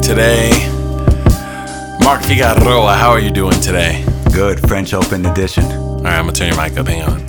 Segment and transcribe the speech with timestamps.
[0.00, 0.50] today.
[2.02, 4.04] Mark Figueroa, how are you doing today?
[4.32, 5.64] Good French Open edition.
[5.64, 6.86] All right, I'm gonna turn your mic up.
[6.86, 7.20] Hang on.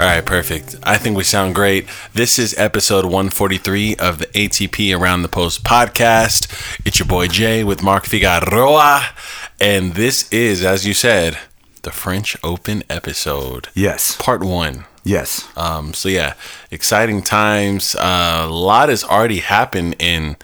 [0.00, 0.74] All right, perfect.
[0.82, 1.86] I think we sound great.
[2.12, 6.48] This is episode 143 of the ATP Around the Post podcast.
[6.84, 9.14] It's your boy Jay with Mark Figueroa,
[9.60, 11.38] and this is, as you said,
[11.82, 13.68] the French Open episode.
[13.74, 14.16] Yes.
[14.20, 14.86] Part one.
[15.04, 15.48] Yes.
[15.56, 16.34] Um, so yeah,
[16.70, 17.94] exciting times.
[17.96, 20.36] Uh, a lot has already happened in.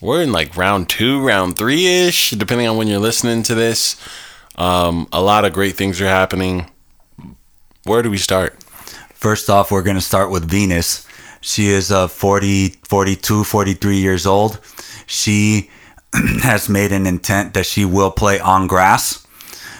[0.00, 3.96] We're in like round two, round three ish, depending on when you're listening to this.
[4.56, 6.70] Um, a lot of great things are happening.
[7.84, 8.62] Where do we start?
[9.14, 11.06] First off, we're going to start with Venus.
[11.40, 14.60] She is uh, 40, 42, 43 years old.
[15.06, 15.70] She
[16.42, 19.26] has made an intent that she will play on grass.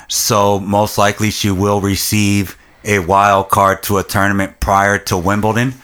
[0.09, 2.57] So, most likely, she will receive
[2.87, 5.75] a wild card to a tournament prior to Wimbledon.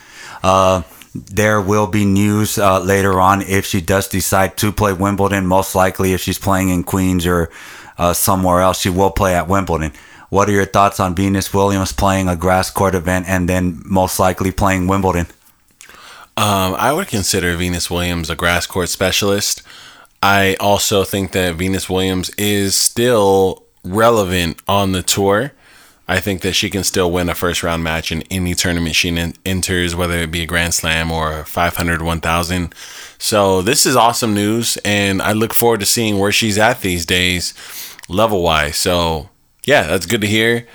[0.42, 0.82] Uh,
[1.14, 5.46] there will be news uh, later on if she does decide to play Wimbledon.
[5.46, 7.50] Most likely, if she's playing in Queens or
[7.98, 9.92] uh, somewhere else, she will play at Wimbledon.
[10.30, 14.18] What are your thoughts on Venus Williams playing a grass court event and then most
[14.18, 15.26] likely playing Wimbledon?
[16.38, 19.62] Um, I would consider Venus Williams a grass court specialist.
[20.22, 25.52] I also think that Venus Williams is still relevant on the tour.
[26.12, 29.08] I think that she can still win a first round match in any tournament she
[29.46, 32.74] enters, whether it be a Grand Slam or 500, 1000.
[33.16, 37.06] So this is awesome news, and I look forward to seeing where she's at these
[37.06, 37.54] days,
[38.10, 38.76] level wise.
[38.76, 39.30] So
[39.64, 40.66] yeah, that's good to hear.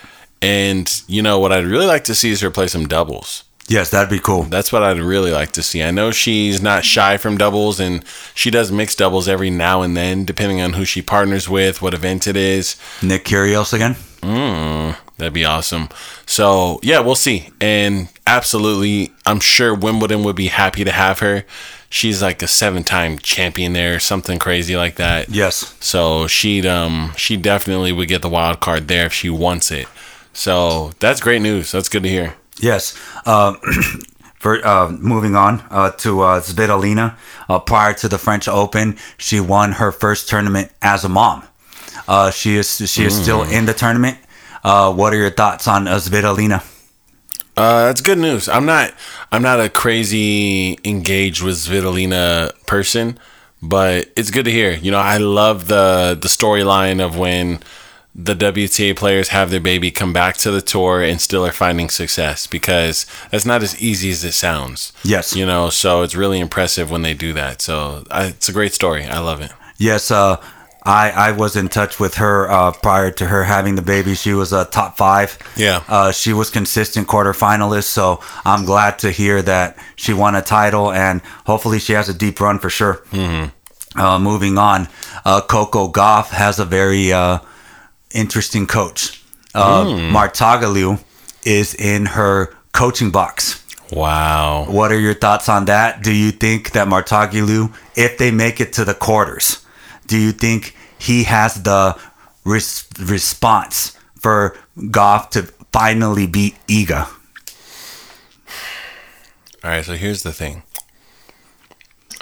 [0.41, 3.43] And you know what I'd really like to see is her play some doubles.
[3.67, 4.43] Yes, that'd be cool.
[4.43, 5.83] That's what I'd really like to see.
[5.83, 9.95] I know she's not shy from doubles and she does mixed doubles every now and
[9.95, 12.75] then, depending on who she partners with, what event it is.
[13.03, 13.95] Nick Kyrgios again?
[14.21, 15.89] Mm, that'd be awesome.
[16.25, 17.49] So, yeah, we'll see.
[17.59, 21.45] And absolutely, I'm sure Wimbledon would be happy to have her.
[21.89, 25.29] She's like a seven-time champion there, something crazy like that.
[25.29, 25.75] Yes.
[25.79, 29.87] So she'd um she definitely would get the wild card there if she wants it.
[30.33, 31.71] So that's great news.
[31.71, 32.35] That's good to hear.
[32.59, 32.97] Yes.
[33.25, 33.55] Uh,
[34.35, 37.15] for uh, moving on uh, to uh, Svitolina,
[37.49, 41.43] uh, prior to the French Open, she won her first tournament as a mom.
[42.07, 43.21] Uh, she is she is mm.
[43.23, 44.17] still in the tournament.
[44.67, 46.61] Uh, what are your thoughts on Svitolina?
[47.55, 48.49] Uh, that's good news.
[48.49, 48.93] I'm not
[49.31, 53.17] I'm not a crazy engaged with Svitolina person,
[53.61, 54.73] but it's good to hear.
[54.73, 57.61] You know, I love the the storyline of when
[58.13, 61.89] the WTA players have their baby come back to the tour and still are finding
[61.89, 64.91] success because that's not as easy as it sounds.
[65.05, 65.33] Yes.
[65.33, 67.61] You know, so it's really impressive when they do that.
[67.61, 69.05] So I, it's a great story.
[69.05, 69.51] I love it.
[69.77, 70.11] Yes.
[70.11, 70.43] Uh,
[70.87, 74.15] I, I was in touch with her uh, prior to her having the baby.
[74.15, 75.37] She was a top five.
[75.57, 75.83] Yeah.
[75.87, 77.83] Uh, she was consistent quarterfinalist.
[77.83, 82.13] So I'm glad to hear that she won a title and hopefully she has a
[82.13, 83.03] deep run for sure.
[83.11, 83.99] Mm-hmm.
[83.99, 84.87] Uh, moving on,
[85.25, 87.39] uh, Coco Gauff has a very uh,
[88.13, 89.21] interesting coach.
[89.53, 91.03] Uh, mm.
[91.45, 93.63] Is in her coaching box.
[93.91, 94.65] Wow.
[94.69, 96.03] What are your thoughts on that?
[96.03, 99.65] Do you think that Mouratoglou, if they make it to the quarters,
[100.05, 101.99] do you think he has the
[102.43, 107.07] res- response for Gauff to finally beat Iga?
[109.63, 110.63] All right, so here's the thing.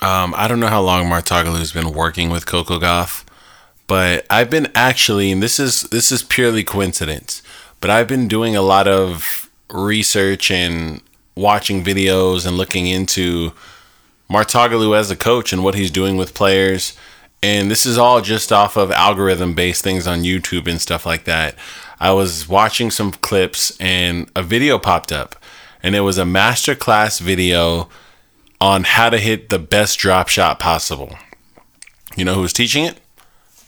[0.02, 3.24] Um, I don't know how long Mouratoglou's been working with Coco Gauff,
[3.88, 7.42] but I've been actually, and this is this is purely coincidence,
[7.80, 11.02] but I've been doing a lot of research and
[11.36, 13.54] watching videos and looking into
[14.30, 16.98] Martagalu as a coach and what he's doing with players.
[17.44, 21.26] And this is all just off of algorithm based things on YouTube and stuff like
[21.26, 21.56] that.
[22.00, 25.36] I was watching some clips and a video popped up,
[25.84, 27.90] and it was a masterclass video
[28.60, 31.16] on how to hit the best drop shot possible.
[32.16, 33.00] You know who was teaching it?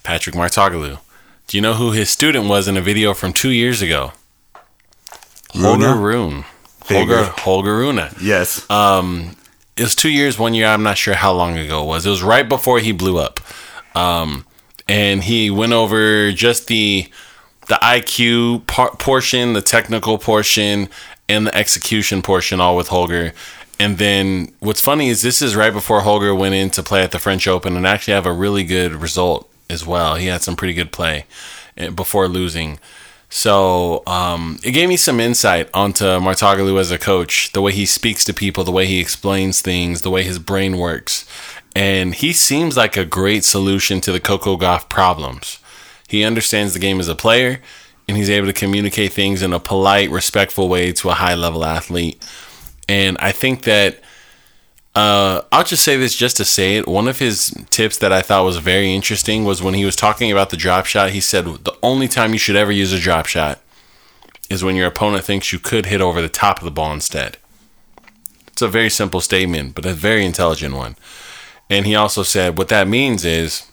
[0.03, 0.99] Patrick Mouratoglou.
[1.47, 4.13] Do you know who his student was in a video from two years ago?
[5.53, 6.45] Holger Rune.
[6.85, 8.01] Holger, Holger Rune.
[8.21, 8.69] Yes.
[8.69, 9.35] Um,
[9.77, 10.67] it was two years, one year.
[10.67, 12.05] I'm not sure how long ago it was.
[12.05, 13.39] It was right before he blew up.
[13.95, 14.45] Um,
[14.87, 17.09] and he went over just the
[17.67, 20.87] the IQ par- portion, the technical portion,
[21.27, 23.33] and the execution portion, all with Holger.
[23.79, 27.11] And then what's funny is this is right before Holger went in to play at
[27.11, 30.15] the French Open and actually have a really good result as well.
[30.15, 31.25] He had some pretty good play
[31.77, 32.79] eh, before losing.
[33.29, 37.85] So um, it gave me some insight onto Mouratoglou as a coach, the way he
[37.85, 41.25] speaks to people, the way he explains things, the way his brain works.
[41.75, 45.59] And he seems like a great solution to the Coco Gauff problems.
[46.07, 47.61] He understands the game as a player,
[48.07, 51.65] and he's able to communicate things in a polite, respectful way to a high level
[51.65, 52.25] athlete.
[52.87, 53.99] And I think that
[54.97, 56.87] Uh, I'll just say this just to say it.
[56.87, 60.31] One of his tips that I thought was very interesting was when he was talking
[60.31, 61.11] about the drop shot.
[61.11, 63.59] He said the only time you should ever use a drop shot
[64.49, 67.37] is when your opponent thinks you could hit over the top of the ball instead.
[68.47, 70.95] It's a very simple statement, but a very intelligent one.
[71.69, 73.69] And he also said what that means is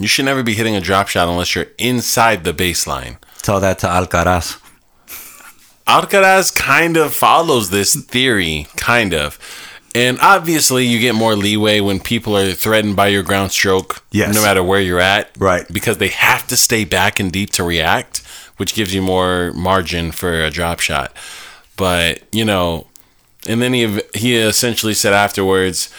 [0.00, 3.18] you should never be hitting a drop shot unless you're inside the baseline.
[3.42, 4.58] Tell that to Alcaraz.
[5.86, 9.38] Alcaraz kind of follows this theory, kind of.
[9.94, 14.34] And obviously, you get more leeway when people are threatened by your ground stroke, Yes.
[14.34, 15.30] no matter where you're at.
[15.38, 15.66] Right.
[15.72, 18.18] Because they have to stay back and deep to react,
[18.58, 21.12] which gives you more margin for a drop shot.
[21.76, 22.86] But, you know,
[23.46, 25.92] and then he, he essentially said afterwards,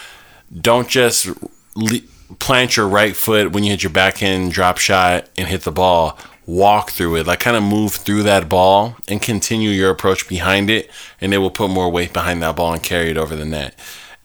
[0.62, 1.28] don't just
[1.76, 2.02] le-
[2.38, 6.18] plant your right foot when you hit your backhand drop shot and hit the ball.
[6.50, 10.70] Walk through it, like kind of move through that ball and continue your approach behind
[10.72, 10.90] it,
[11.22, 13.78] and it will put more weight behind that ball and carry it over the net.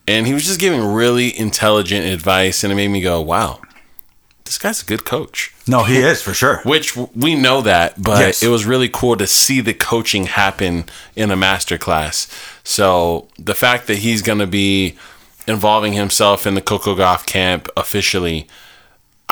[0.09, 3.61] And he was just giving really intelligent advice, and it made me go, "Wow,
[4.45, 6.61] this guy's a good coach." No, he is for sure.
[6.65, 8.43] Which we know that, but Yes.
[8.43, 10.85] it was really cool to see the coaching happen
[11.15, 12.27] in a master class.
[12.65, 14.97] So the fact that he's going to be
[15.47, 18.47] involving himself in the Coco Gauff camp officially,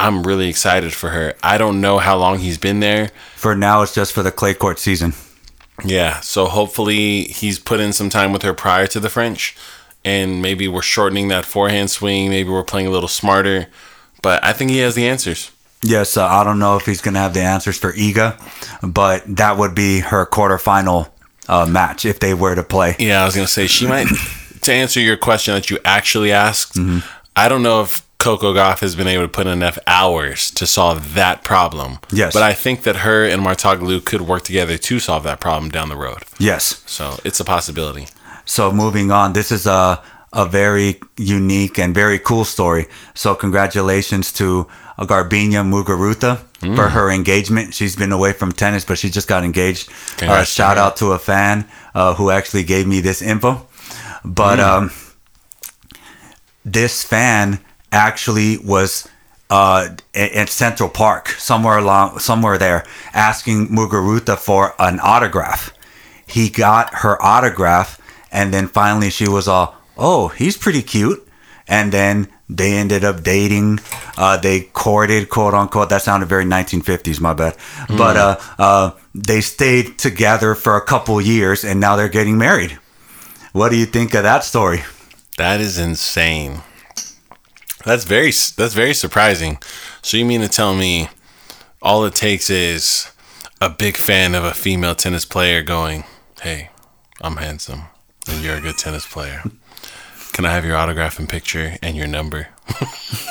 [0.02, 1.34] I'm really excited for her.
[1.42, 3.10] I don't know how long he's been there.
[3.36, 5.14] For now, it's just for the clay court season.
[5.84, 9.56] Yeah, so hopefully he's put in some time with her prior to the French,
[10.04, 12.30] and maybe we're shortening that forehand swing.
[12.30, 13.68] Maybe we're playing a little smarter,
[14.22, 15.50] but I think he has the answers.
[15.84, 18.38] Yes, uh, I don't know if he's going to have the answers for Iga,
[18.92, 21.10] but that would be her quarterfinal
[21.48, 22.94] uh, match if they were to play.
[22.98, 24.06] Yeah, I was gonna say she might.
[24.62, 27.00] to answer your question that you actually asked, Mm-hmm.
[27.34, 30.66] I don't know if Coco Gauff has been able to put in enough hours to
[30.66, 31.98] solve that problem.
[32.12, 32.32] Yes.
[32.32, 35.88] but I think that her and Mouratoglou could work together to solve that problem down
[35.88, 36.22] the road.
[36.38, 36.82] Yes.
[36.86, 38.06] So it's a possibility.
[38.44, 40.02] So moving on, this is a
[40.34, 42.86] a very unique and very cool story.
[43.14, 44.66] So congratulations to
[44.98, 46.38] Garbiñe Muguruza
[46.76, 47.74] for her engagement.
[47.74, 49.90] She's been away from tennis, but she just got engaged.
[50.22, 53.66] Uh, shout out to a fan uh, who actually gave me this info.
[54.24, 54.90] But um,
[56.64, 57.60] this fan
[57.92, 59.08] actually was
[59.50, 65.72] uh, at Central Park, somewhere along, somewhere there, asking Muguruza for an autograph.
[66.26, 68.00] He got her autograph,
[68.32, 71.28] and then finally she was all, "Oh, he's pretty cute,"
[71.68, 73.80] and then they ended up dating.
[74.16, 75.90] Uh, they courted, quote unquote.
[75.90, 77.20] That sounded very 1950s.
[77.20, 77.56] My bad.
[77.88, 82.78] But uh, uh, they stayed together for a couple years, and now they're getting married.
[83.52, 84.82] What do you think of that story?
[85.36, 86.62] That is insane.
[87.84, 89.58] That's very that's very surprising.
[90.02, 91.08] So you mean to tell me
[91.80, 93.10] all it takes is
[93.60, 96.04] a big fan of a female tennis player going,
[96.40, 96.70] "Hey,
[97.20, 97.82] I'm handsome
[98.28, 99.42] and you're a good tennis player.
[100.32, 102.48] Can I have your autograph and picture and your number?"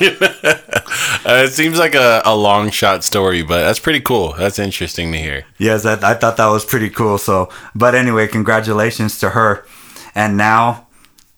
[0.02, 4.34] uh, it seems like a, a long shot story, but that's pretty cool.
[4.34, 5.46] That's interesting to hear.
[5.58, 7.18] Yes, that, I thought that was pretty cool.
[7.18, 9.66] So, but anyway, congratulations to her.
[10.14, 10.88] And now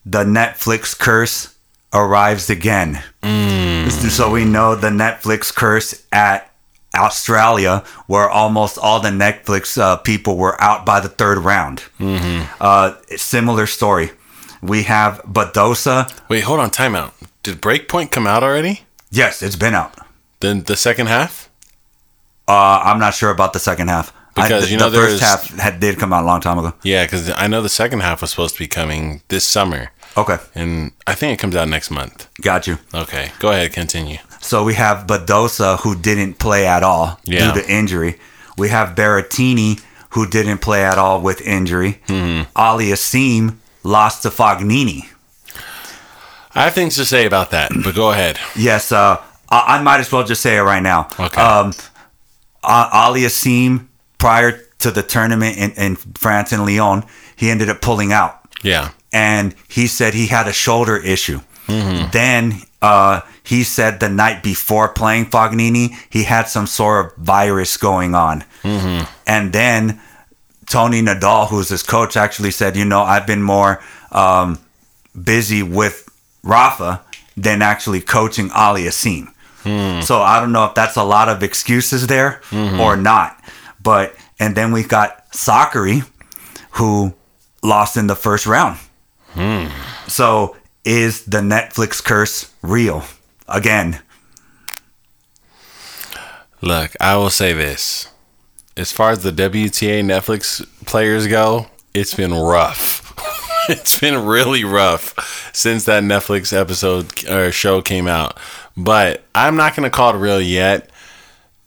[0.05, 1.52] the Netflix curse
[1.93, 3.01] arrives again.
[4.09, 6.49] So we know the Netflix curse at
[6.95, 11.83] Australia, where almost all the Netflix uh, people were out by the third round.
[12.59, 14.11] Uh, similar story.
[14.61, 16.11] We have Badosa.
[16.29, 17.11] Wait, hold on, timeout.
[17.41, 18.81] Did Breakpoint come out already?
[19.11, 19.93] Yes, it's been out.
[20.39, 21.49] Then the second half?
[22.47, 24.13] Uh, I'm not sure about the second half.
[24.35, 26.73] Because, I, you know, the first half had, did come out a long time ago.
[26.83, 30.37] Yeah, because I know the second half was supposed to be coming this summer, Okay,
[30.55, 32.27] and I think it comes out next month.
[32.41, 32.77] got you.
[32.93, 34.17] Okay, go ahead, continue.
[34.41, 37.51] So we have Badosa who didn't play at all Yeah.
[37.53, 38.19] due to injury.
[38.57, 41.99] We have Berrettini who didn't play at all with injury.
[42.07, 45.09] Aliassime lost to Fognini.
[46.55, 48.37] I have things to say about that, but go ahead.
[48.55, 49.17] Yes, uh,
[49.49, 51.07] I, I might as well just say it right now.
[51.19, 51.41] Okay.
[51.41, 51.73] Um,
[52.63, 53.87] Aliassime,
[54.19, 57.03] prior to the tournament in, in France and Lyon,
[57.35, 58.39] he ended up pulling out.
[58.61, 61.39] Yeah, and he said he had a shoulder issue.
[62.11, 67.77] Then uh, he said the night before playing Fognini, he had some sort of virus
[67.77, 68.43] going on.
[69.25, 70.01] And then
[70.67, 74.59] Tony Nadal, who's his coach, actually said, you know, I've been more um,
[75.21, 76.09] busy with
[76.43, 77.01] Rafa
[77.37, 79.29] than actually coaching Aliassime.
[80.01, 82.41] So I don't know if that's a lot of excuses there
[82.81, 83.39] or not.
[83.81, 86.03] But and then we've got Sakkari,
[86.71, 87.13] who
[87.61, 88.77] lost in the first round.
[90.07, 93.03] So is the Netflix curse real
[93.47, 94.01] again?
[96.63, 98.07] look, I will say this:
[98.75, 103.01] as far as the WTA Netflix players go, it's been rough.
[103.69, 108.39] it's been really rough since that Netflix episode or show came out.
[108.75, 110.89] But I'm not going to call it real yet.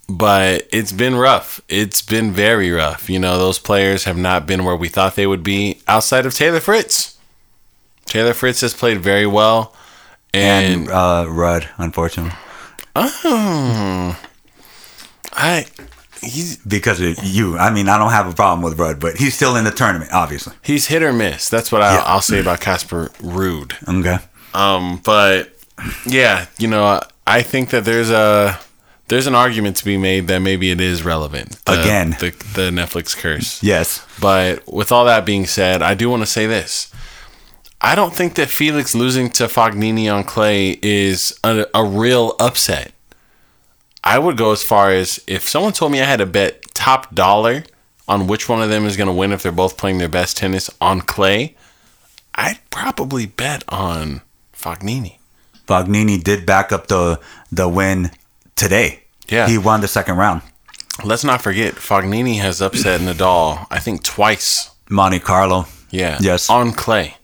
[0.08, 1.61] But it's been rough.
[1.68, 3.11] It's been very rough.
[3.11, 6.35] You know, those players have not been where we thought they would be outside of
[6.35, 7.15] Taylor Fritz.
[8.06, 9.75] Taylor Fritz has played very well.
[10.34, 12.32] And, And uh, Ruud, unfortunately,
[12.94, 14.18] oh,
[15.32, 15.66] I
[16.22, 17.56] he's because of you.
[17.58, 20.10] I mean, I don't have a problem with Ruud, but he's still in the tournament,
[20.12, 20.54] obviously.
[20.62, 21.48] he's hit or miss.
[21.48, 22.04] That's what I'll, Yeah.
[22.04, 23.75] I'll say about Casper Ruud.
[24.00, 24.18] Okay.
[24.54, 25.52] Um, but
[26.06, 28.58] yeah, you know, I think that there's a
[29.08, 31.64] there's an argument to be made that maybe it is relevant.
[31.64, 32.10] The- Again.
[32.20, 33.62] the the Netflix curse.
[33.62, 34.04] Yes.
[34.20, 36.90] But with all that being said, I do want to say this.
[37.80, 42.92] I don't think that Felix losing to Fognini on clay is a, a real upset.
[44.02, 47.14] I would go as far as if someone told me I had to bet top
[47.14, 47.64] dollar
[48.09, 50.37] on which one of them is going to win if they're both playing their best
[50.37, 51.54] tennis on clay,
[52.35, 54.23] I'd probably bet on
[54.54, 55.18] Fognini.
[55.66, 58.11] Fognini did back up the the win
[58.54, 59.02] today.
[59.28, 59.49] Yeah.
[59.49, 60.42] He won the second round.
[61.04, 64.71] Let's not forget, Fognini has upset Nadal, I think twice.
[64.88, 65.66] Monte Carlo.
[65.90, 66.18] Yeah.
[66.21, 66.49] Yes.
[66.49, 67.16] On clay.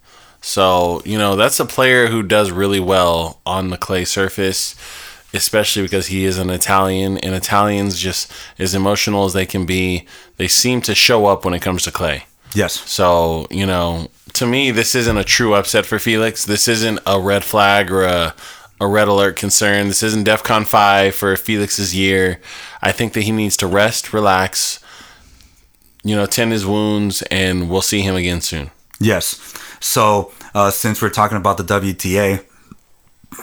[0.43, 4.75] So, you know, that's a player who does really well on the clay surface,
[5.33, 10.05] especially because he is an Italian, and Italians just as emotional as they can be,
[10.37, 12.25] they seem to show up when it comes to clay.
[12.55, 12.79] Yes.
[12.91, 16.45] So, you know, to me, this isn't a true upset for Felix.
[16.45, 18.35] This isn't a red flag or a,
[18.81, 19.89] a red alert concern.
[19.89, 22.41] This isn't DEFCON 5 for Felix's year.
[22.83, 24.81] I think that he needs to rest, relax,
[26.03, 28.71] you know, tend his wounds, and we'll see him again soon.
[29.03, 29.55] Yes.
[29.81, 32.45] So, uh, since we're talking about the WTA,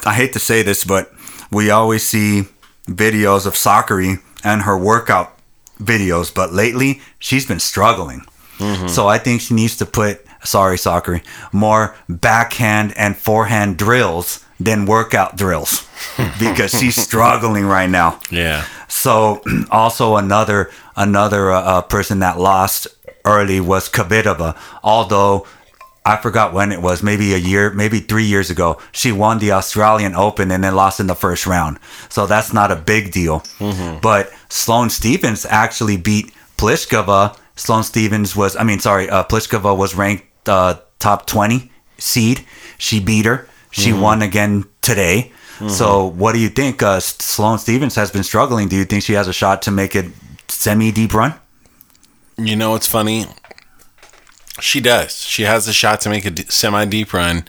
[0.05, 1.11] I hate to say this, but
[1.51, 2.43] we always see
[2.87, 5.37] videos of Sakkari and her workout
[5.79, 8.21] videos, but lately she's been struggling.
[8.87, 11.23] So I think she needs to put, sorry, Sakkari,
[11.53, 15.87] more backhand and forehand drills than workout drills
[16.39, 18.19] because she's struggling right now.
[18.29, 18.65] Yeah.
[18.89, 22.87] So also another another uh, uh, person that lost
[23.29, 24.57] early was Kvitova.
[24.83, 25.45] Although
[26.05, 29.51] I forgot when it was, maybe a year, maybe three years ago, she won the
[29.51, 31.77] Australian Open and then lost in the first round.
[32.09, 33.43] So that's not a big deal.
[34.01, 37.37] But Sloane Stevens actually beat Pliskova.
[37.55, 42.45] Sloane Stevens was, I mean, sorry, uh, Pliskova was ranked uh, top 20 seed.
[42.77, 43.47] She beat her.
[43.71, 45.31] She won again today.
[45.67, 46.81] So, what do you think?
[46.81, 48.69] Uh, Sloane Stevens has been struggling.
[48.69, 50.05] Do you think she has a shot to make it
[50.47, 51.33] semi deep run?
[52.39, 53.25] You know what's funny?
[54.61, 55.21] She does.
[55.23, 57.45] She has a shot to make a semi deep run.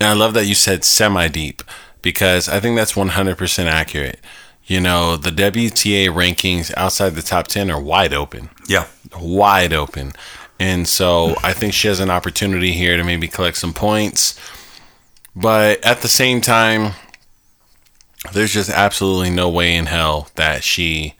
[0.00, 1.62] And I love that you said semi deep
[2.02, 4.20] because I think that's 100% accurate.
[4.66, 8.50] You know, the WTA rankings outside the top 10 are wide open.
[8.68, 8.86] Yeah.
[9.18, 10.12] Wide open.
[10.60, 14.38] And so I think she has an opportunity here to maybe collect some points.
[15.34, 16.92] But at the same time,
[18.32, 21.14] there's just absolutely no way in hell that she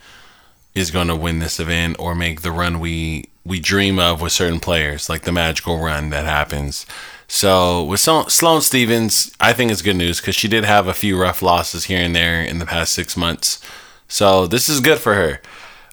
[0.79, 4.33] is going to win this event or make the run we we dream of with
[4.33, 6.85] certain players, like the magical run that happens.
[7.27, 10.95] So with Sloan Sloane Stevens, I think it's good news because she did have a
[10.95, 13.61] few rough losses here and there in the past six months.
[14.09, 15.41] So this is good for her.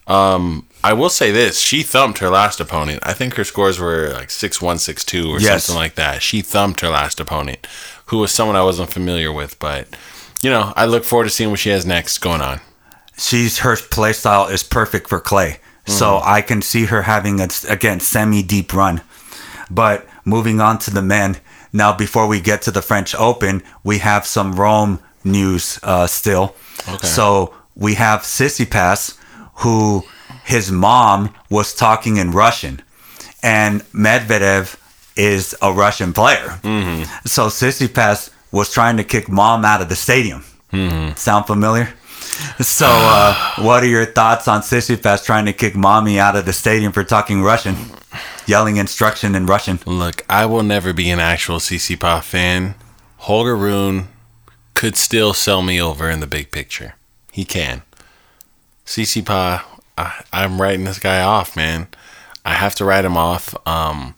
[0.06, 3.00] Um, I will say this: she thumped her last opponent.
[3.02, 5.64] I think her scores were like six one, six two, or Yes.
[5.64, 6.22] something like that.
[6.22, 7.66] She thumped her last opponent,
[8.06, 9.58] who was someone I wasn't familiar with.
[9.58, 9.88] But
[10.42, 12.60] you know, I look forward to seeing what she has next going on.
[13.16, 15.58] She's her play style is perfect for clay.
[15.86, 16.28] So mm-hmm.
[16.28, 19.02] I can see her having a again semi deep run.
[19.70, 21.38] But moving on to the men
[21.76, 26.56] now, before we get to the French Open, we have some Rome news uh, still.
[26.88, 27.06] Okay.
[27.06, 29.18] So we have Sissy Tsitsipas,
[29.56, 30.02] who
[30.44, 32.80] his mom was talking in Russian,
[33.42, 34.76] and Medvedev
[35.16, 36.58] is a Russian player.
[36.62, 37.02] Mm-hmm.
[37.26, 40.44] So Sissy Tsitsipas was trying to kick mom out of the stadium.
[40.72, 41.14] Mm-hmm.
[41.16, 41.92] Sound familiar?
[42.60, 46.52] So, uh, what are your thoughts on Tsitsipas trying to kick mommy out of the
[46.52, 47.76] stadium for talking Russian,
[48.46, 49.78] yelling instruction in Russian?
[49.86, 52.74] Look, I will never be an actual Tsitsipas fan.
[53.18, 54.08] Holger Rune
[54.74, 56.94] could still sell me over in the big picture.
[57.32, 57.82] He can.
[58.84, 59.66] CC Pa,
[59.98, 61.88] I, I'm writing this guy off, man.
[62.44, 63.54] I have to write him off.
[63.66, 64.14] Um,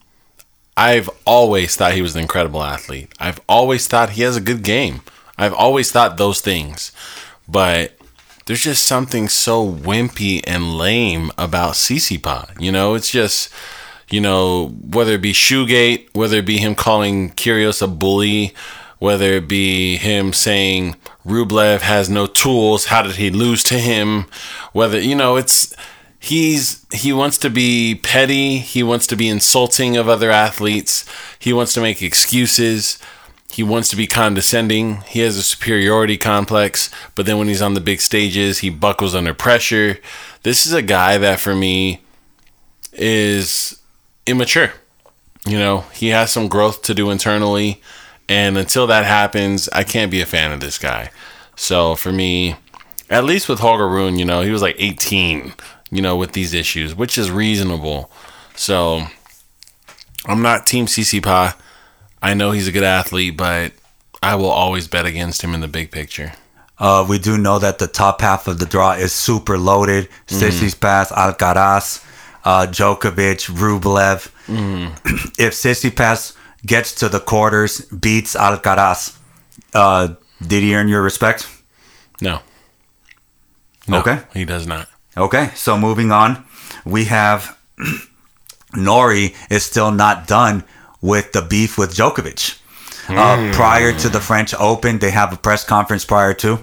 [0.76, 3.10] I've always thought he was an incredible athlete.
[3.18, 5.00] I've always thought he has a good game.
[5.36, 6.92] I've always thought those things.
[7.48, 7.97] But
[8.48, 12.58] there's just something so wimpy and lame about Tsitsipas.
[12.58, 13.52] You know, it's just,
[14.08, 18.54] you know, whether it be Shoegate, whether it be him calling Kyrgios a bully,
[19.00, 24.24] whether it be him saying Rublev has no tools, how did he lose to him?
[24.72, 25.76] Whether, you know, it's
[26.18, 31.04] he's he wants to be petty, he wants to be insulting of other athletes,
[31.38, 32.98] he wants to make excuses.
[33.50, 34.98] He wants to be condescending.
[35.02, 39.14] He has a superiority complex, but then when he's on the big stages, he buckles
[39.14, 39.98] under pressure.
[40.42, 42.00] This is a guy that for me
[42.92, 43.80] is
[44.26, 44.72] immature.
[45.46, 47.80] You know, he has some growth to do internally,
[48.28, 51.10] and until that happens, I can't be a fan of this guy.
[51.56, 52.56] So for me,
[53.08, 55.54] at least with Holger Rune, you know, he was like 18,
[55.90, 58.10] you know, with these issues, which is reasonable.
[58.54, 59.04] So
[60.26, 61.54] I'm not Team Tsitsipas.
[62.22, 63.72] I know he's a good athlete, but
[64.22, 66.32] I will always bet against him in the big picture.
[66.78, 70.08] Uh, we do know that the top half of the draw is super loaded.
[70.28, 72.04] mm Pass, Alcaraz,
[72.44, 74.30] uh, Djokovic, Rublev.
[74.46, 75.16] Mm-hmm.
[75.38, 79.16] if Tsitsipas gets to the quarters, beats Alcaraz,
[79.74, 80.14] uh,
[80.46, 81.48] did he earn your respect?
[82.20, 82.40] No.
[83.86, 83.98] no.
[83.98, 84.20] Okay.
[84.34, 84.88] He does not.
[85.16, 86.44] Okay, so moving on,
[86.84, 87.58] we have
[88.74, 90.62] Norrie is still not done
[91.00, 92.58] with the beef with Djokovic.
[93.08, 96.58] Uh, prior to the French Open, they have a press conference prior to,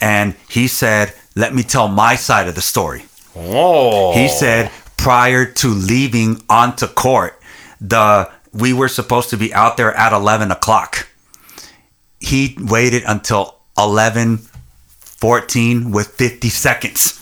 [0.00, 3.04] and he said, "Let me tell my side of the story."
[3.36, 4.14] Oh.
[4.14, 7.38] He said prior to leaving onto court,
[7.80, 11.08] the we were supposed to be out there at eleven o'clock.
[12.20, 14.38] He waited until eleven
[14.98, 17.20] fourteen with fifty seconds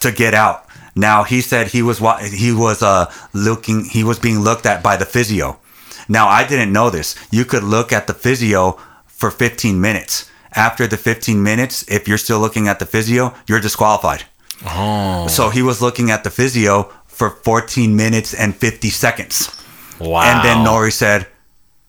[0.00, 0.67] to get out.
[0.98, 1.98] Now he said he was
[2.32, 5.60] he was uh looking he was being looked at by the physio.
[6.08, 7.14] Now I didn't know this.
[7.30, 10.28] You could look at the physio for 15 minutes.
[10.54, 14.24] After the 15 minutes, if you're still looking at the physio, you're disqualified.
[14.66, 15.28] Oh.
[15.28, 19.54] So he was looking at the physio for 14 minutes and 50 seconds.
[20.00, 20.22] Wow.
[20.22, 21.28] And then Norrie said,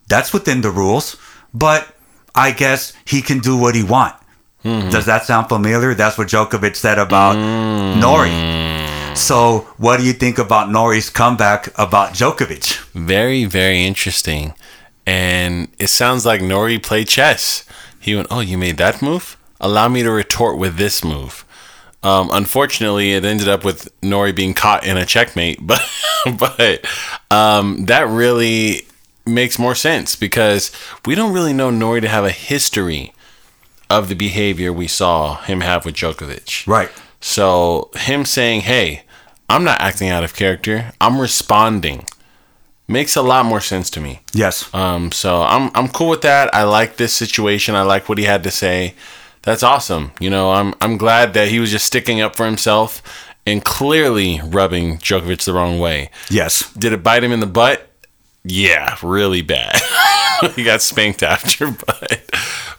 [0.08, 1.16] "That's within the rules,
[1.52, 1.88] but
[2.36, 4.14] I guess he can do what he want."
[4.64, 5.96] Does that sound familiar?
[5.96, 7.38] That's what Djokovic said about
[8.06, 8.89] Norrie.
[9.16, 12.80] So, what do you think about Norrie's comeback about Djokovic?
[12.94, 14.54] Very, very interesting.
[15.06, 17.66] And it sounds like Norrie played chess.
[18.00, 19.38] He went, Oh, you made that move?
[19.60, 21.46] Allow me to retort with this move.
[22.02, 25.82] Um, unfortunately, it ended up with Norrie being caught in a checkmate, but
[26.38, 26.86] but
[27.30, 28.84] um, that really
[29.26, 30.72] makes more sense because
[31.06, 33.14] we don't really know Norrie to have a history
[33.90, 36.66] of the behavior we saw him have with Djokovic.
[36.68, 36.90] Right.
[37.22, 39.04] So him saying, "Hey,
[39.50, 40.92] I'm not acting out of character.
[41.02, 42.06] I'm responding,"
[42.88, 44.22] makes a lot more sense to me.
[44.34, 44.74] Yes.
[44.74, 46.54] Um, so I'm I'm cool with that.
[46.54, 47.76] I like this situation.
[47.76, 48.96] I like what he had to say.
[49.44, 50.12] That's awesome.
[50.20, 53.02] You know, I'm I'm glad that he was just sticking up for himself
[53.46, 56.12] and clearly rubbing Djokovic the wrong way.
[56.30, 56.72] Yes.
[56.74, 57.90] Did it bite him in the butt?
[58.44, 59.76] Yeah, really bad.
[60.56, 62.22] he got spanked after, but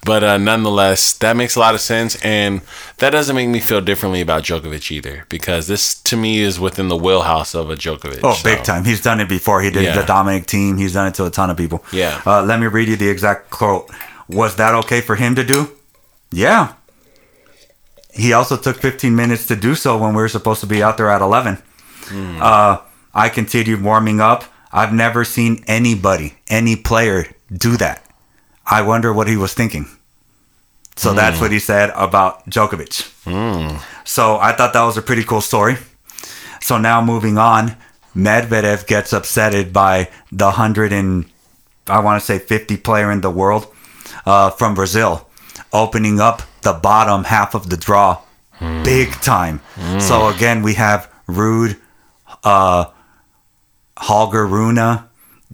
[0.05, 2.63] but uh, nonetheless, that makes a lot of sense, and
[2.99, 6.89] that doesn't make me feel differently about Djokovic either, because this to me is within
[6.89, 8.21] the wheelhouse of a Djokovic.
[8.23, 8.85] Oh, so- big time.
[8.85, 9.61] He's done it before.
[9.61, 10.01] He did Yeah.
[10.01, 10.79] the Dominic Thiem.
[10.79, 11.85] He's done it to a ton of people.
[11.93, 12.21] Yeah.
[12.25, 13.91] Uh, let me read you the exact quote.
[14.29, 15.73] Was that okay for him to do?
[16.33, 16.75] Yeah.
[18.13, 20.97] He also took 15 minutes to do so when we were supposed to be out
[20.97, 21.59] there at 11.
[22.41, 22.79] Uh,
[23.15, 24.45] I continued warming up.
[24.73, 28.05] I've never seen anybody, any player, do that.
[28.67, 29.87] I wonder what he was thinking.
[30.97, 33.09] So that's what he said about Djokovic.
[34.05, 35.77] So I thought that was a pretty cool story.
[36.61, 37.77] So now moving on,
[38.15, 41.25] Medvedev gets upsetted by the hundred and
[41.87, 43.67] I want to say fifty player in the world
[44.27, 45.27] uh, from Brazil,
[45.73, 48.19] opening up the bottom half of the draw,
[48.85, 49.61] big time.
[50.01, 51.79] So again, we have Ruud,
[52.45, 52.85] uh,
[53.97, 54.99] Holger Rune,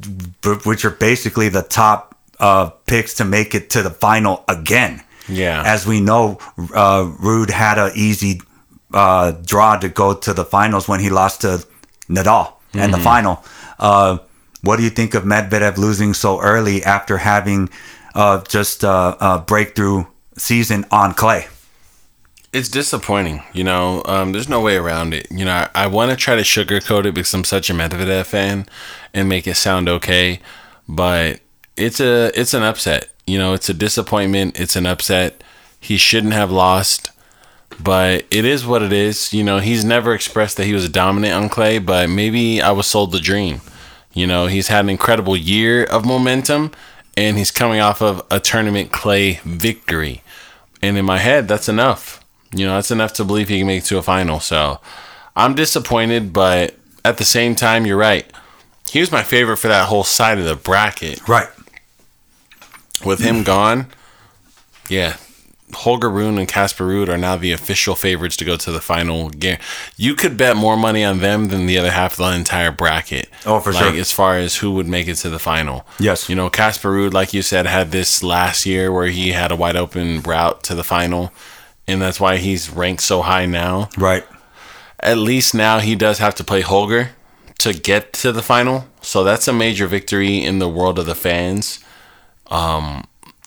[0.00, 5.02] b- which are basically the top uh, picks to make it to the final again.
[5.28, 5.62] Yeah.
[5.64, 8.40] As we know, uh, Ruud had an easy
[8.92, 11.66] uh, draw to go to the finals when he lost to
[12.08, 13.42] Nadal in the final.
[13.78, 14.18] Uh,
[14.62, 17.68] what do you think of Medvedev losing so early after having
[18.14, 20.04] uh, just uh, a breakthrough
[20.36, 21.46] season on clay?
[22.52, 24.02] It's disappointing, you know.
[24.06, 25.26] Um, there's no way around it.
[25.30, 28.26] You know, I, I want to try to sugarcoat it because I'm such a Medvedev
[28.26, 28.66] fan
[29.12, 30.40] and make it sound okay,
[30.88, 31.40] but
[31.76, 33.08] it's a it's an upset.
[33.26, 34.58] You know, it's a disappointment.
[34.58, 35.42] It's an upset.
[35.80, 37.10] He shouldn't have lost,
[37.80, 39.32] but it is what it is.
[39.32, 42.86] You know, he's never expressed that he was dominant on clay, but maybe I was
[42.86, 43.60] sold the dream.
[44.12, 46.72] You know, he's had an incredible year of momentum,
[47.16, 50.22] and he's coming off of a tournament clay victory.
[50.80, 52.24] And in my head, that's enough.
[52.54, 54.40] You know, that's enough to believe he can make it to a final.
[54.40, 54.80] So
[55.34, 58.30] I'm disappointed, but at the same time, you're right.
[58.88, 61.26] He was my favorite for that whole side of the bracket.
[61.28, 61.48] Right.
[63.04, 63.88] With him gone,
[64.88, 65.16] yeah,
[65.72, 69.30] Holger Rune and Casper Ruud are now the official favorites to go to the final.
[69.30, 69.58] game.
[69.96, 73.28] You could bet more money on them than the other half of the entire bracket.
[73.44, 74.00] Oh, for like, sure.
[74.00, 75.84] As far as who would make it to the final.
[75.98, 76.28] Yes.
[76.28, 79.56] You know, Casper Ruud, like you said, had this last year where he had a
[79.56, 81.32] wide open route to the final,
[81.88, 83.88] and that's why he's ranked so high now.
[83.98, 84.24] Right.
[85.00, 87.10] At least now he does have to play Holger
[87.58, 91.14] to get to the final, so that's a major victory in the world of the
[91.14, 91.80] fans.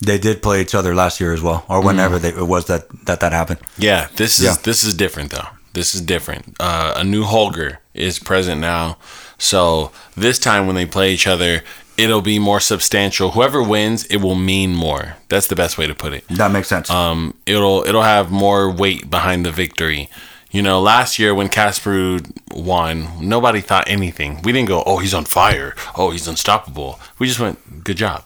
[0.02, 2.88] They did play each other last year as well, or whenever they, it was that,
[3.04, 3.60] that that happened.
[3.76, 4.56] Yeah, this is Yeah.
[4.62, 5.48] this is different though.
[5.74, 6.56] This is different.
[6.58, 8.96] Uh, a new Holger is present now,
[9.36, 11.62] so this time when they play each other,
[11.98, 13.32] it'll be more substantial.
[13.32, 15.16] Whoever wins, it will mean more.
[15.28, 16.24] That's the best way to put it.
[16.28, 16.88] That makes sense.
[16.90, 20.08] Um, it'll it'll have more weight behind the victory.
[20.50, 24.40] You know, last year when Casper won, nobody thought anything.
[24.42, 25.74] We didn't go, "Oh, he's on fire.
[25.94, 28.24] Oh, he's unstoppable." We just went, "Good job."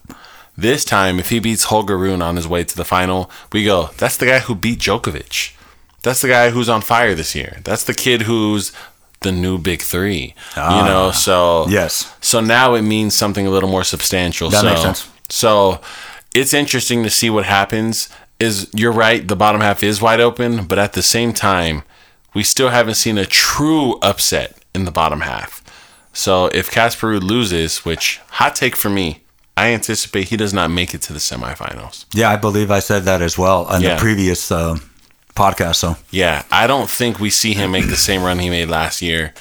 [0.57, 3.91] This time, if he beats Holger Rune on his way to the final, we go,
[3.99, 5.53] "That's the guy who beat Djokovic.
[6.03, 7.61] That's the guy who's on fire this year.
[7.65, 8.73] That's the kid who's
[9.25, 10.35] the new big three.
[10.55, 12.15] you know, ah, so yes.
[12.21, 14.51] so now it means something a little more substantial.
[14.51, 15.09] That so, makes sense.
[15.29, 15.81] So
[16.35, 18.09] it's interesting to see what happens.
[18.39, 21.83] Is you're right, the bottom half is wide open, but at the same time,
[22.35, 25.63] we still haven't seen a true upset in the bottom half.
[26.13, 29.24] So if Casper loses, which hot take for me,
[29.57, 32.07] I anticipate he does not make it to the semifinals.
[32.13, 33.95] Yeah, I believe I said that as well on Yeah.
[33.95, 34.77] the previous uh,
[35.37, 35.77] podcast.
[35.77, 39.01] So Yeah, I don't think we see him make the same run he made last
[39.03, 39.33] year.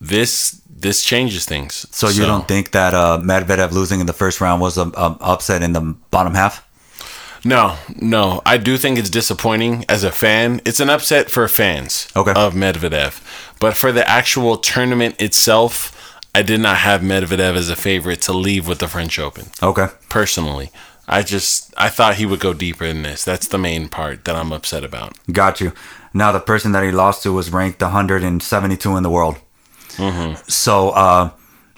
[0.00, 1.86] This this changes things.
[1.92, 5.16] So you don't think that uh, Medvedev losing in the first round was a, a
[5.20, 6.66] upset in the bottom half?
[7.44, 8.40] No, no.
[8.44, 10.60] I do think it's disappointing as a fan.
[10.64, 12.32] It's an upset for fans Okay.
[12.32, 13.20] of Medvedev.
[13.60, 15.92] But for the actual tournament itself,
[16.34, 19.46] I did not have Medvedev as a favorite to leave with the French Open.
[19.62, 19.88] Okay.
[20.08, 20.70] Personally,
[21.06, 23.24] I just I thought he would go deeper in this.
[23.24, 25.16] That's the main part that I'm upset about.
[25.30, 25.72] Got you.
[26.14, 29.36] Now the person that he lost to was ranked 172 in the world.
[30.48, 31.30] So, uh,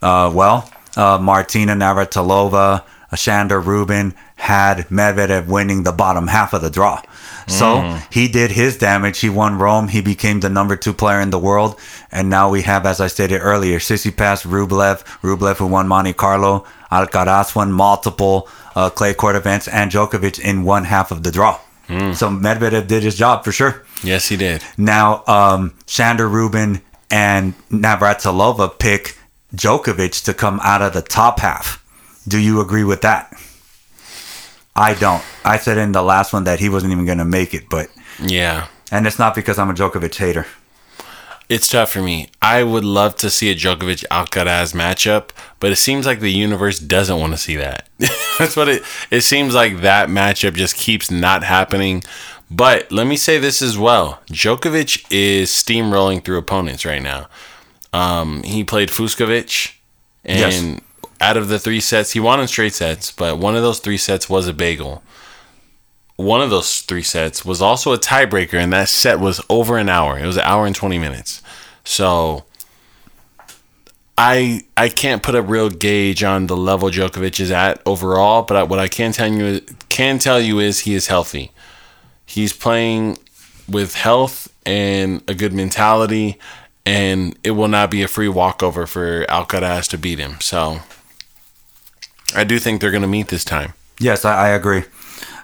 [0.02, 2.84] uh, well, uh, Martina Navratilova,
[3.16, 7.00] Chanda Rubin had Medvedev winning the bottom half of the draw.
[7.46, 9.20] So he did his damage.
[9.20, 9.88] He won Rome.
[9.88, 11.78] He became the number two player in the world.
[12.10, 16.64] And now we have, as I stated earlier, Tsitsipas, Rublev, Rublev who won Monte Carlo,
[16.90, 21.60] Alcaraz won multiple uh, clay court events, and Djokovic in one half of the draw.
[21.86, 23.84] So Medvedev did his job for sure.
[24.02, 24.64] Yes, he did.
[24.78, 29.18] Now, um, Chanda Rubin and Navratilova pick
[29.54, 31.84] Djokovic to come out of the top half.
[32.26, 33.30] Do you agree with that?
[34.76, 35.22] I don't.
[35.44, 37.88] I said in the last one that he wasn't even going to make it, but
[38.20, 38.66] Yeah.
[38.90, 40.46] and it's not because I'm a Djokovic hater.
[41.48, 42.28] It's tough for me.
[42.40, 45.28] I would love to see a Djokovic Alcaraz matchup,
[45.60, 47.86] but it seems like the universe doesn't want to see that.
[48.38, 52.02] That's what it it seems like that matchup just keeps not happening.
[52.50, 54.20] But let me say this as well.
[54.30, 57.28] Djokovic is steamrolling through opponents right now.
[57.92, 59.72] Um, he played Fucsovics
[60.24, 60.80] and Yes.
[61.20, 63.98] Out of the three sets, he won in straight sets, but one of those three
[63.98, 65.02] sets was a bagel
[66.16, 69.88] one of those three sets was also a tiebreaker, and that set was over an
[69.88, 70.18] hour.
[70.18, 71.42] It was an hour and twenty minutes.
[71.82, 72.44] So
[74.16, 78.68] I I can't put a real gauge on the level Djokovic is at overall, but
[78.68, 81.50] what I can tell you can tell you is he is healthy.
[82.26, 83.18] He's playing
[83.68, 86.38] with health and a good mentality,
[86.86, 90.40] and it will not be a free walkover for Alcaraz to beat him.
[90.40, 90.80] So
[92.34, 93.72] I do think they're going to meet this time.
[94.00, 94.84] Yes, I, I agree.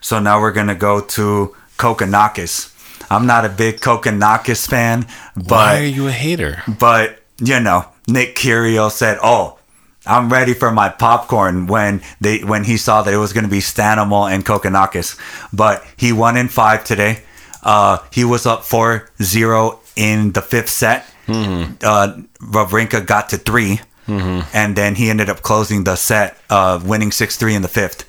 [0.01, 2.75] So now we're gonna go to Kokkinakis.
[3.11, 6.63] I'm not a big Kokkinakis fan, but Why are you a hater?
[6.67, 9.59] But you know, Nick Kyrgios said, "Oh,
[10.07, 13.51] I'm ready for my popcorn." When they when he saw that it was going to
[13.51, 15.19] be Stanimal and Kokkinakis,
[15.53, 17.23] but he won in five today.
[17.63, 21.05] Uh, he was up 4-0 in the fifth set.
[21.29, 23.39] Uh, Wawrinka got to
[24.19, 27.69] 3 and then he ended up closing the set, of winning six three in the
[27.69, 28.05] 5th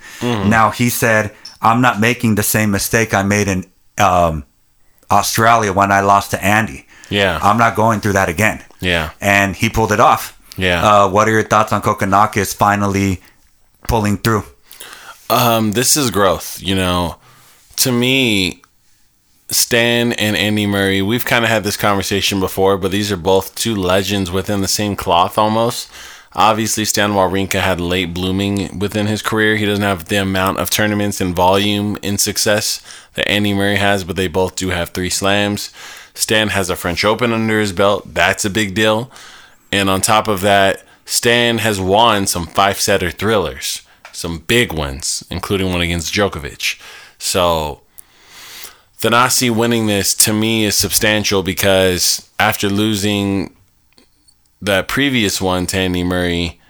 [0.49, 3.65] Now he said, "I'm not making the same mistake I made in
[3.97, 4.45] um,
[5.09, 7.39] Australia when I lost to Andy." Yeah.
[7.43, 8.63] I'm not going through that again.
[8.79, 9.11] Yeah.
[9.19, 10.39] And he pulled it off.
[10.57, 10.81] Yeah.
[10.83, 13.21] Uh, what are your thoughts on Kokkinakis finally
[13.87, 14.43] pulling through?
[15.29, 16.61] Um, this is growth.
[16.61, 17.17] You know,
[17.77, 18.60] to me,
[19.51, 23.53] Stan and Andy Murray, we've kind of had this conversation before, but these are both
[23.53, 25.91] two legends within the same cloth almost.
[26.33, 29.57] Obviously, Stan Wawrinka had late blooming within his career.
[29.57, 32.81] He doesn't have the amount of tournaments and volume in success
[33.15, 35.73] that Andy Murray has, but they both do have three slams.
[36.13, 38.13] Stan has a French Open under his belt.
[38.13, 39.11] That's a big deal.
[39.69, 43.81] And on top of that, Stan has won some five setter thrillers,
[44.13, 46.79] some big ones, including one against Djokovic.
[47.17, 47.81] So
[49.01, 53.55] Thanasi winning this to me is substantial because after losing
[54.61, 56.61] that previous one to Andy Murray,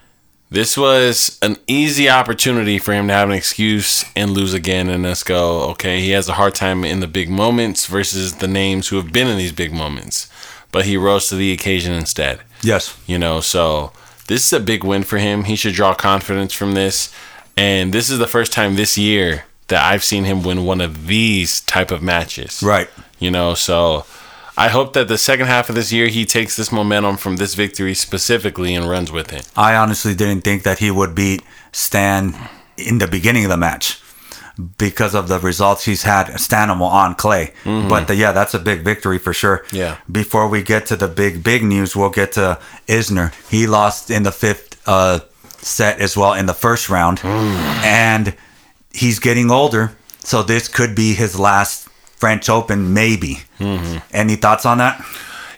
[0.49, 5.03] this was an easy opportunity for him to have an excuse and lose again and
[5.03, 8.87] let's go, okay, he has a hard time in the big moments versus the names
[8.87, 10.31] who have been in these big moments.
[10.71, 12.39] But he rose to the occasion instead.
[12.63, 12.97] Yes.
[13.07, 13.91] You know, so
[14.27, 15.43] this is a big win for him.
[15.43, 17.13] He should draw confidence from this.
[17.57, 21.07] And this is the first time this year that I've seen him win one of
[21.07, 22.61] these type of matches.
[22.61, 22.89] Right.
[23.19, 24.05] You know, so
[24.57, 27.55] I hope that the second half of this year he takes this momentum from this
[27.55, 29.49] victory specifically and runs with it.
[29.55, 32.35] I honestly didn't think that he would beat Stan
[32.77, 34.01] in the beginning of the match
[34.77, 37.53] because of the results he's had Stanimal on clay.
[37.63, 37.87] Mm-hmm.
[37.87, 39.65] But the, yeah, that's a big victory for sure.
[39.71, 39.97] Yeah.
[40.11, 43.33] Before we get to the big big news, we'll get to Isner.
[43.49, 45.21] He lost in the fifth uh,
[45.57, 47.55] set as well in the first round, mm.
[47.83, 48.35] and
[48.93, 53.39] he's getting older, so this could be his last French Open, maybe.
[54.11, 55.05] Any thoughts on that?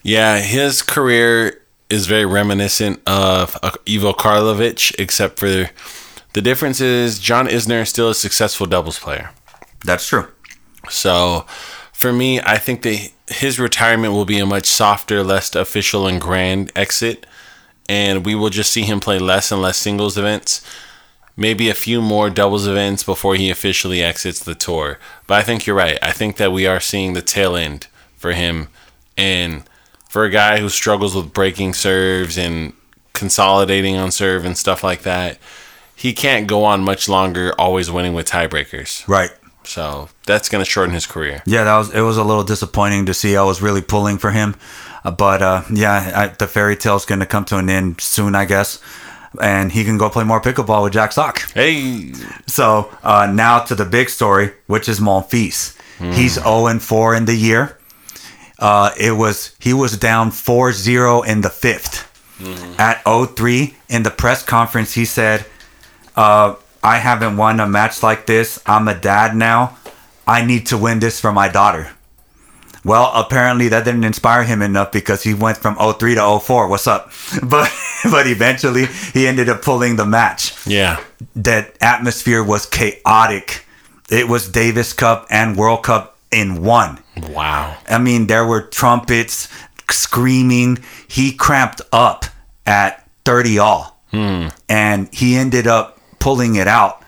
[0.04, 5.70] Yeah, his career is very reminiscent of uh, Ivo Karlovic, except for
[6.34, 9.32] the difference is John Isner is still a successful doubles player.
[9.86, 10.28] That's true.
[10.90, 11.46] So
[11.94, 16.20] for me, I think that his retirement will be a much softer, less official and
[16.20, 17.26] grand exit.
[17.88, 20.66] And we will just see him play less and less singles events.
[21.36, 25.00] Maybe a few more doubles events before he officially exits the tour.
[25.26, 25.98] But I think you're right.
[26.02, 28.68] I think that we are seeing the tail end for him.
[29.18, 29.64] And
[30.10, 32.74] for a guy who struggles with breaking serves and
[33.14, 35.40] consolidating on serve and stuff like that,
[35.96, 39.08] he can't go on much longer always winning with tiebreakers.
[39.08, 39.32] Right.
[39.64, 41.42] So that's going to shorten his career.
[41.46, 42.02] Yeah, that was it.
[42.02, 43.38] Was a little disappointing to see.
[43.38, 44.56] I was really pulling for him,
[45.04, 48.36] uh, but uh, yeah, I, the fairy tale's going to come to an end soon,
[48.36, 48.82] I guess,
[49.42, 51.42] and he can go play more pickleball with Jack Sock.
[51.54, 52.14] Hey,
[52.48, 55.76] So uh, now to the big story, which is Monfils.
[56.00, 57.78] He's 0 and 4 in the year.
[58.60, 62.06] Uh, it was he was down 4-0 in the 5th
[62.78, 65.46] At 0-3 in the press conference, he said,
[66.16, 68.60] uh, "I haven't won a match like this.
[68.66, 69.78] I'm a dad now.
[70.28, 71.92] I need to win this for my daughter."
[72.86, 76.68] Well, apparently that didn't inspire him enough because he went from 03 to 04.
[76.68, 77.12] What's up?
[77.44, 77.72] But
[78.12, 81.00] but eventually he ended up pulling the match yeah,
[81.36, 83.66] that atmosphere was chaotic.
[84.12, 87.00] It was Davis Cup and World Cup in one.
[87.32, 89.48] wow, I mean, there were trumpets
[89.90, 90.84] screaming.
[91.08, 92.26] He cramped up
[92.66, 93.98] at 30 all.
[94.70, 97.02] And he ended up pulling it out,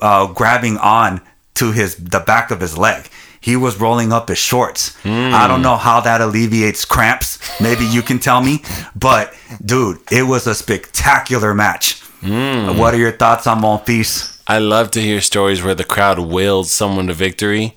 [0.00, 1.20] uh, grabbing on
[1.54, 3.08] to his the back of his leg.
[3.40, 4.96] He was rolling up his shorts.
[5.04, 7.38] I don't know how that alleviates cramps.
[7.60, 8.62] Maybe you can tell me.
[8.96, 9.32] But
[9.64, 12.00] dude, it was a spectacular match.
[12.20, 14.40] What are your thoughts on Monfils?
[14.46, 17.74] I love to hear stories where the crowd willed someone to victory.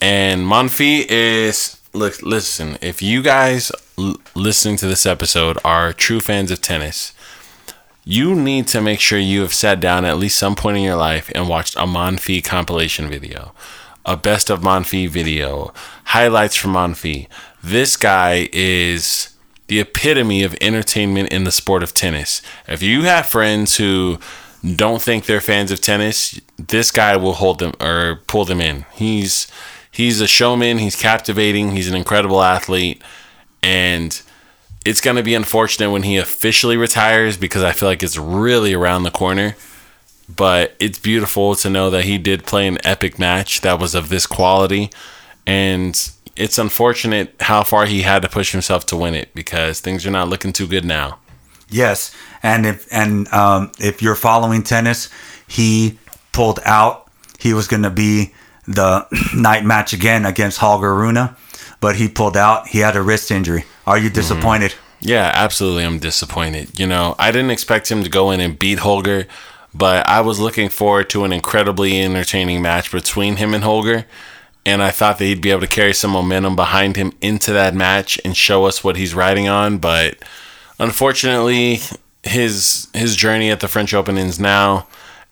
[0.00, 2.22] And Monfils is look.
[2.22, 7.12] Listen, if you guys l- listening to this episode are true fans of tennis,
[8.04, 10.96] you need to make sure you have sat down at least some point in your
[10.96, 13.52] life and watched a Monfils compilation video,
[14.04, 15.72] a best of Monfils video,
[16.04, 17.28] highlights from Monfils.
[17.62, 19.34] This guy is
[19.68, 22.42] the epitome of entertainment in the sport of tennis.
[22.66, 24.18] If you have friends who
[24.76, 28.84] don't think they're fans of tennis, this guy will hold them or pull them in.
[28.92, 29.46] He's
[29.90, 33.02] he's a showman, he's captivating, he's an incredible athlete
[33.62, 34.20] and
[34.84, 38.74] it's going to be unfortunate when he officially retires because I feel like it's really
[38.74, 39.56] around the corner.
[40.34, 44.08] But it's beautiful to know that he did play an epic match that was of
[44.08, 44.90] this quality.
[45.46, 45.94] And
[46.36, 50.10] it's unfortunate how far he had to push himself to win it because things are
[50.10, 51.18] not looking too good now.
[51.68, 55.08] Yes, and if and um, if you're following tennis,
[55.48, 55.98] he
[56.32, 57.10] pulled out.
[57.38, 58.34] He was going to be
[58.66, 61.30] the night match again against Holger Rune,
[61.80, 62.68] but he pulled out.
[62.68, 63.64] He had a wrist injury.
[63.86, 64.74] Are you disappointed?
[65.00, 65.84] Yeah, absolutely.
[65.84, 66.78] I'm disappointed.
[66.78, 69.26] You know, I didn't expect him to go in and beat Holger,
[69.74, 74.06] but I was looking forward to an incredibly entertaining match between him and Holger.
[74.64, 77.74] And I thought that he'd be able to carry some momentum behind him into that
[77.74, 79.78] match and show us what he's riding on.
[79.78, 80.18] But
[80.78, 81.80] unfortunately,
[82.22, 84.86] his his journey at the French Open ends now,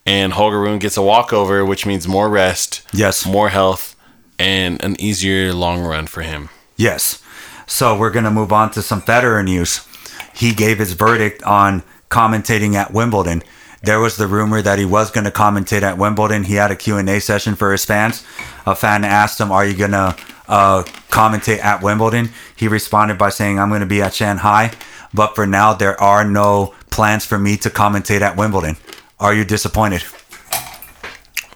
[0.06, 3.24] and Holger Rune gets a walkover, which means more rest, Yes.
[3.26, 3.94] more health,
[4.38, 6.48] and an easier long run for him.
[6.76, 7.22] Yes.
[7.66, 9.86] So we're going to move on to some Federer news.
[10.34, 13.42] He gave his verdict on commentating at Wimbledon.
[13.82, 16.44] There was the rumor that he was going to commentate at Wimbledon.
[16.44, 18.24] He had a Q&A session for his fans.
[18.66, 20.16] A fan asked him, "Are you going to
[20.48, 24.72] uh, commentate at Wimbledon?" He responded by saying, "I'm going to be at Shanghai,
[25.14, 28.76] but for now there are no plans for me to commentate at Wimbledon."
[29.18, 30.02] Are you disappointed?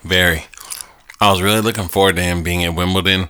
[0.03, 0.47] Very.
[1.21, 3.29] I was really looking forward to him being at Wimbledon.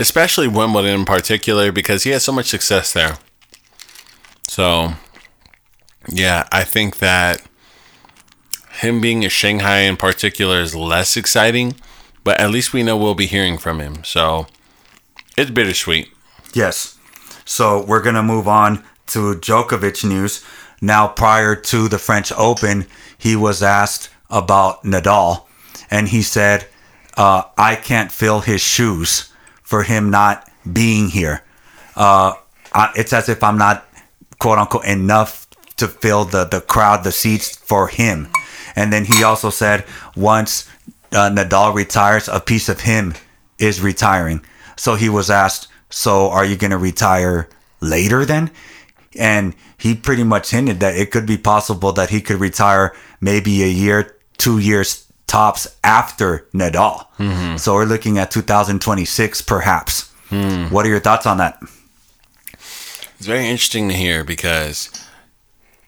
[0.00, 3.18] especially Wimbledon in particular, because he has so much success there.
[4.48, 4.94] So,
[6.08, 7.42] yeah, I think that
[8.82, 11.76] him being a Shanghai in particular is less exciting,
[12.24, 14.02] but at least we know we'll be hearing from him.
[14.04, 14.46] So,
[15.36, 16.08] it's bittersweet.
[16.52, 16.98] Yes.
[17.44, 20.44] So we're gonna move on to Djokovic news.
[20.80, 25.44] Now, prior to the French Open, he was asked about Nadal,
[25.88, 26.66] and he said,
[27.16, 29.30] uh, "I can't fill his shoes
[29.62, 31.42] for him not being here.
[31.94, 32.32] Uh,
[32.72, 33.86] I, it's as if I'm not
[34.40, 38.28] quote unquote enough to fill the the crowd, the seats for him."
[38.76, 39.84] And then he also said,
[40.16, 40.68] "Once
[41.12, 43.14] uh, Nadal retires, a piece of him
[43.58, 44.40] is retiring."
[44.76, 47.48] So he was asked, "So are you going to retire
[47.80, 48.50] later then?"
[49.18, 53.62] And he pretty much hinted that it could be possible that he could retire maybe
[53.62, 57.06] a year, two years tops after Nadal.
[57.58, 60.10] So we're looking at 2026 perhaps.
[60.70, 61.58] What are your thoughts on that?
[63.18, 64.88] It's very interesting to hear because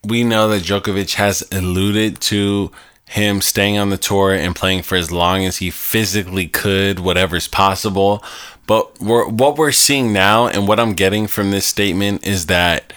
[0.04, 2.70] we know that Djokovic has alluded to
[3.06, 7.48] him staying on the tour and playing for as long as he physically could, whatever's
[7.48, 8.24] possible.
[8.66, 12.92] But we're, what we're seeing now and what I'm getting from this statement is that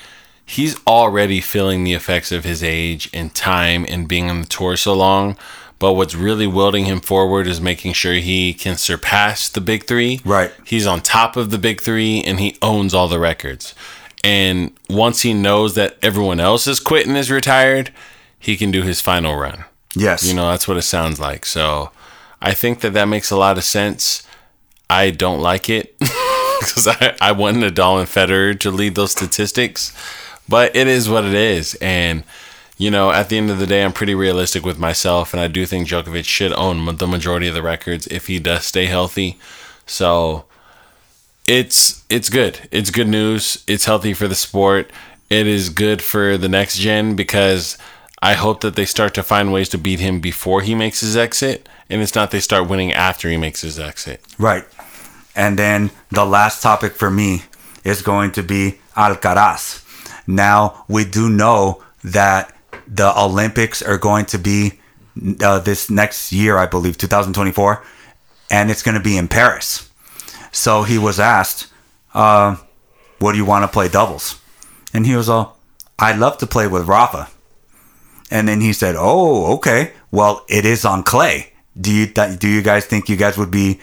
[0.45, 4.77] he's already feeling the effects of his age and time and being on the tour
[4.77, 5.37] so long.
[5.79, 10.21] But what's really wielding him forward is making sure he can surpass the big three.
[10.25, 10.51] Right.
[10.65, 13.75] He's on top of the big three and he owns all the records.
[14.27, 17.93] And once he knows that everyone else is quitting is retired,
[18.37, 19.63] he can do his final run.
[19.95, 20.27] Yes.
[20.27, 21.45] You know, that's what it sounds like.
[21.45, 21.91] So
[22.41, 24.27] I think that that makes a lot of sense.
[24.89, 29.95] I don't like it because I, I want Nadal and Federer to lead those statistics,
[30.49, 31.75] but it is what it is.
[31.75, 32.25] And,
[32.77, 35.47] you know, at the end of the day, I'm pretty realistic with myself, and I
[35.47, 39.39] do think Djokovic should own the majority of the records if he does stay healthy.
[39.85, 40.43] So
[41.47, 42.67] it's it's good.
[42.71, 43.63] It's good news.
[43.67, 44.91] It's healthy for the sport.
[45.29, 47.77] It is good for the next gen because
[48.21, 51.15] I hope that they start to find ways to beat him before he makes his
[51.15, 54.21] exit, and it's not they start winning after he makes his exit.
[54.37, 54.65] Right.
[55.35, 57.43] And then the last topic for me
[57.83, 59.83] is going to be Alcaraz.
[60.27, 62.53] Now, we do know that
[62.87, 64.79] the Olympics are going to be
[65.41, 67.83] uh, this next year, I believe, 2024,
[68.49, 69.86] and it's going to be in Paris.
[70.51, 71.67] So he was asked,
[72.13, 72.57] uh,
[73.19, 74.39] What do you want to play doubles?
[74.93, 75.57] And he was all,
[75.99, 77.29] I'd love to play with Rafa.
[78.29, 79.93] And then he said, "Oh, okay.
[80.11, 81.53] Well, it is on clay.
[81.79, 83.79] Do you th- do you guys think you guys would be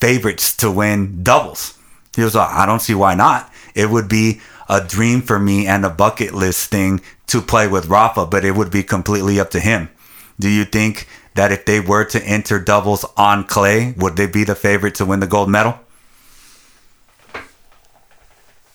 [0.00, 1.74] favorites to win doubles?"
[2.14, 3.50] He was like, "I don't see why not.
[3.74, 7.86] It would be a dream for me and a bucket list thing to play with
[7.86, 9.88] Rafa, but it would be completely up to him.
[10.38, 14.44] Do you think that if they were to enter doubles on clay, would they be
[14.44, 15.80] the favorite to win the gold medal?"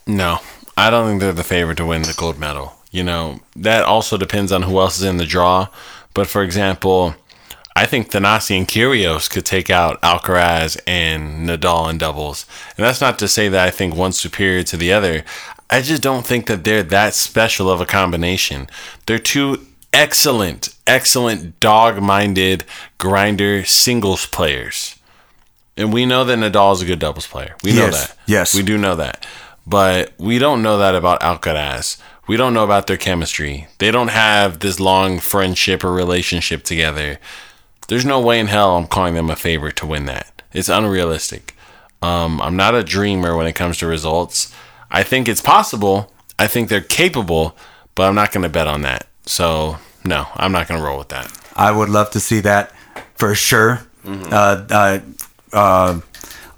[0.07, 0.39] No,
[0.77, 2.73] I don't think they're the favorite to win the gold medal.
[2.91, 5.67] You know, that also depends on who else is in the draw.
[6.13, 7.15] But for example,
[7.75, 12.45] I think Thanasi and Kyrgios could take out Alcaraz and Nadal in doubles.
[12.77, 15.23] And that's not to say that I think one's superior to the other.
[15.69, 18.67] I just don't think that they're that special of a combination.
[19.05, 22.63] They're two excellent, excellent dog-minded
[22.97, 24.95] grinder singles players.
[25.75, 27.55] And we know that Nadal is a good doubles player.
[27.63, 28.17] We know Yes, that.
[28.25, 28.55] yes.
[28.55, 29.25] We do know that.
[29.67, 32.01] But we don't know that about Alcaraz.
[32.25, 33.67] We don't know about their chemistry.
[33.79, 37.19] They don't have this long friendship or relationship together.
[37.89, 40.41] There's no way in hell I'm calling them a favorite to win that.
[40.53, 41.53] It's unrealistic.
[42.01, 44.53] Um, I'm not a dreamer when it comes to results.
[44.89, 46.13] I think it's possible.
[46.39, 47.57] I think they're capable,
[47.95, 49.07] but I'm not going to bet on that.
[49.25, 51.31] So, no, I'm not going to roll with that.
[51.55, 52.71] I would love to see that
[53.15, 53.81] for sure.
[54.05, 54.99] Uh, uh,
[55.51, 55.99] uh,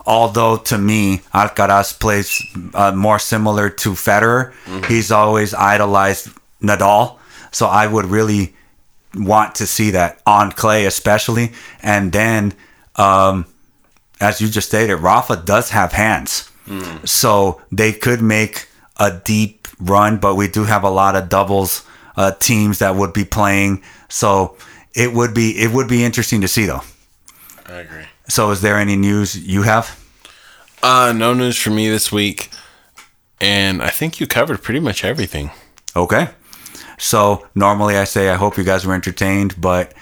[0.09, 2.41] although to me, Alcaraz plays
[2.73, 4.51] uh, more similar to Federer.
[4.87, 6.29] He's always idolized
[6.61, 7.17] Nadal,
[7.51, 8.55] so I would really
[9.15, 11.53] want to see that on clay, especially.
[11.83, 12.53] And then,
[12.95, 13.45] um,
[14.19, 16.49] as you just stated, Rafa does have hands,
[17.05, 20.17] so they could make a deep run.
[20.17, 21.83] But we do have a lot of doubles
[22.17, 24.57] uh, teams that would be playing, so
[24.95, 26.81] it would be it would be interesting to see though.
[27.67, 28.05] I agree.
[28.27, 29.98] So, is there any news you have?
[30.81, 32.49] Uh, no news for me this week.
[33.41, 35.51] And I think you covered pretty much everything.
[35.95, 36.29] Okay.
[36.97, 39.93] So normally I say I hope you guys were entertained, but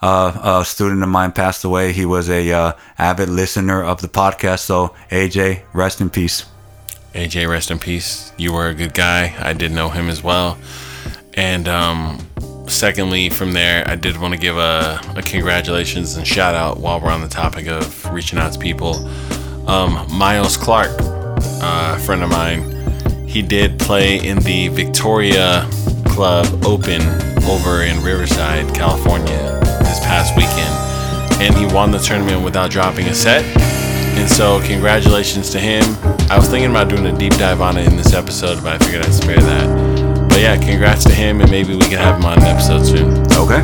[0.00, 1.92] uh, a student of mine passed away.
[1.92, 4.60] He was a uh, avid listener of the podcast.
[4.60, 6.46] So AJ, rest in peace.
[7.14, 8.32] AJ, rest in peace.
[8.36, 9.34] You were a good guy.
[9.38, 10.58] I did know him as well.
[11.34, 12.26] And um,
[12.66, 17.00] secondly, from there, I did want to give a, a congratulations and shout out while
[17.00, 19.08] we're on the topic of reaching out to people.
[19.66, 22.72] Um, Miles Clark, uh, a friend of mine,
[23.26, 25.68] he did play in the Victoria
[26.06, 27.02] Club Open
[27.44, 31.42] over in Riverside, California this past weekend.
[31.42, 33.44] And he won the tournament without dropping a set.
[34.16, 35.82] And so, congratulations to him.
[36.30, 38.84] I was thinking about doing a deep dive on it in this episode, but I
[38.84, 40.28] figured I'd spare that.
[40.28, 43.10] But yeah, congrats to him, and maybe we can have him on an episode soon.
[43.32, 43.60] Okay.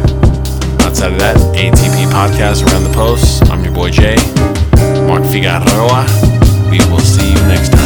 [0.85, 3.49] Outside of that, ATP podcast around the post.
[3.51, 4.17] I'm your boy Jay,
[5.13, 6.07] Mark Figueroa.
[6.71, 7.82] We will see you next